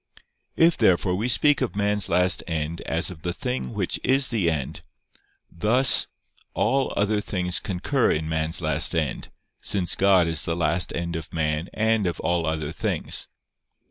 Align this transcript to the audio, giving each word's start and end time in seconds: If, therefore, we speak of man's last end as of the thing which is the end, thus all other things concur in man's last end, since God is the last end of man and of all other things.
If, 0.55 0.79
therefore, 0.79 1.13
we 1.13 1.27
speak 1.27 1.61
of 1.61 1.75
man's 1.75 2.09
last 2.09 2.43
end 2.47 2.81
as 2.87 3.11
of 3.11 3.21
the 3.21 3.33
thing 3.33 3.71
which 3.71 3.99
is 4.03 4.29
the 4.29 4.49
end, 4.49 4.81
thus 5.51 6.07
all 6.55 6.91
other 6.97 7.21
things 7.21 7.59
concur 7.59 8.09
in 8.11 8.27
man's 8.27 8.63
last 8.63 8.95
end, 8.95 9.29
since 9.61 9.93
God 9.93 10.25
is 10.25 10.41
the 10.41 10.55
last 10.55 10.91
end 10.95 11.15
of 11.15 11.31
man 11.31 11.69
and 11.71 12.07
of 12.07 12.19
all 12.21 12.47
other 12.47 12.71
things. 12.71 13.27